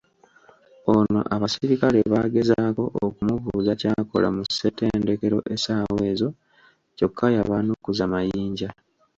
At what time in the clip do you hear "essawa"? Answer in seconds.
5.53-6.01